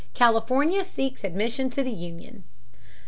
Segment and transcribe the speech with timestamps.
[0.15, 2.43] California seeks Admission to the Union.